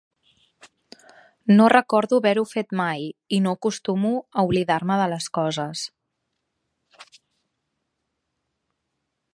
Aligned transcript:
No 1.59 1.67
recordo 1.73 2.15
haver-ho 2.21 2.45
fet 2.53 2.73
mai 2.79 3.05
i 3.37 3.41
no 3.47 3.53
acostumo 3.59 4.13
a 4.43 4.47
oblidar-me 4.49 4.99
de 5.01 5.07
les 5.13 5.29
coses. 5.41 5.85